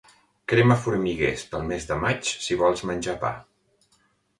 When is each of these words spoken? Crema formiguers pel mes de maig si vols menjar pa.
Crema 0.53 0.77
formiguers 0.85 1.45
pel 1.53 1.69
mes 1.69 1.87
de 1.93 2.01
maig 2.07 2.35
si 2.49 2.61
vols 2.67 2.87
menjar 2.93 3.21
pa. 3.27 3.35